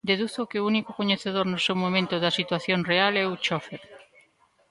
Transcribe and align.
Deduzo 0.09 0.47
que 0.49 0.59
o 0.61 0.67
único 0.71 0.91
coñecedor 0.99 1.45
no 1.49 1.59
seu 1.65 1.75
momento 1.83 2.15
da 2.23 2.35
situación 2.39 2.79
real 2.91 3.13
é 3.23 3.25
o 3.31 3.39
chofer. 3.45 3.81